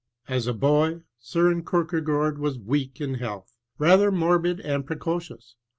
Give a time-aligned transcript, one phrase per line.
[0.27, 5.55] As a boy, S^ren Kierkegaard was weak in health, rather morbid and precocious.